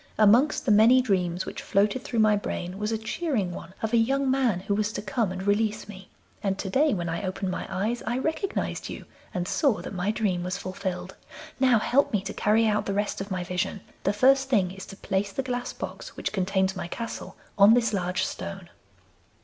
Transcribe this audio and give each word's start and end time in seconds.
Amongst 0.17 0.65
the 0.65 0.71
many 0.71 0.99
dreams 0.99 1.45
which 1.45 1.61
floated 1.61 2.01
through 2.03 2.17
my 2.21 2.35
brain 2.35 2.79
was 2.79 2.91
a 2.91 2.97
cheering 2.97 3.51
one 3.51 3.75
of 3.83 3.93
a 3.93 3.97
young 3.97 4.31
man 4.31 4.61
who 4.61 4.73
was 4.73 4.91
to 4.93 4.99
come 5.03 5.31
and 5.31 5.43
release 5.43 5.87
me, 5.87 6.09
and 6.41 6.57
to 6.57 6.71
day, 6.71 6.91
when 6.95 7.07
I 7.07 7.21
opened 7.21 7.51
my 7.51 7.67
eyes, 7.69 8.01
I 8.07 8.17
recognised 8.17 8.89
you 8.89 9.05
and 9.31 9.47
saw 9.47 9.79
that 9.83 9.93
my 9.93 10.09
dream 10.09 10.41
was 10.43 10.57
fulfilled. 10.57 11.15
Now 11.59 11.77
help 11.77 12.11
me 12.13 12.21
to 12.23 12.33
carry 12.33 12.65
out 12.65 12.87
the 12.87 12.95
rest 12.95 13.21
of 13.21 13.29
my 13.29 13.43
vision. 13.43 13.81
The 14.03 14.11
first 14.11 14.49
thing 14.49 14.71
is 14.71 14.87
to 14.87 14.97
place 14.97 15.31
the 15.33 15.43
glass 15.43 15.71
box 15.71 16.17
which 16.17 16.33
contains 16.33 16.75
my 16.75 16.87
castle 16.87 17.35
on 17.55 17.75
this 17.75 17.93
large 17.93 18.23
stone. 18.25 18.69